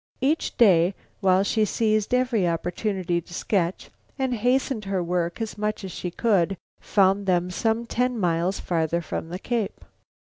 Each 0.19 0.57
day 0.57 0.95
while 1.19 1.43
she 1.43 1.63
seized 1.63 2.11
every 2.11 2.47
opportunity 2.47 3.21
to 3.21 3.33
sketch 3.35 3.91
and 4.17 4.33
hastened 4.33 4.85
her 4.85 5.03
work 5.03 5.39
as 5.39 5.59
much 5.59 5.83
as 5.83 5.91
she 5.91 6.09
could, 6.09 6.57
found 6.79 7.27
them 7.27 7.51
some 7.51 7.85
ten 7.85 8.17
miles 8.19 8.59
farther 8.59 9.01
from 9.01 9.31
East 9.31 9.43
Cape. 9.43 9.85